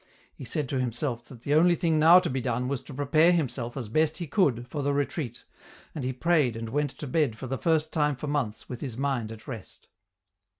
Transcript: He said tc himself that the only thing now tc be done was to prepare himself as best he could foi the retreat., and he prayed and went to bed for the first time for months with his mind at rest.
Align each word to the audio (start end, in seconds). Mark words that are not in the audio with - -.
He 0.33 0.45
said 0.45 0.67
tc 0.67 0.79
himself 0.79 1.25
that 1.25 1.41
the 1.41 1.53
only 1.53 1.75
thing 1.75 1.99
now 1.99 2.19
tc 2.19 2.33
be 2.33 2.41
done 2.41 2.67
was 2.67 2.81
to 2.81 2.93
prepare 2.95 3.31
himself 3.31 3.77
as 3.77 3.87
best 3.87 4.17
he 4.17 4.25
could 4.25 4.67
foi 4.67 4.81
the 4.81 4.95
retreat., 4.95 5.43
and 5.93 6.03
he 6.03 6.11
prayed 6.11 6.55
and 6.55 6.69
went 6.69 6.89
to 6.97 7.05
bed 7.05 7.37
for 7.37 7.45
the 7.45 7.59
first 7.59 7.93
time 7.93 8.15
for 8.15 8.25
months 8.25 8.67
with 8.67 8.81
his 8.81 8.97
mind 8.97 9.31
at 9.31 9.47
rest. 9.47 9.89